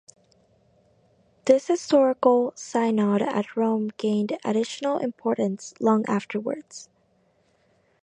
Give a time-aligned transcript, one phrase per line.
[1.45, 6.89] This historical synod at Rome gained additional importance long afterwards.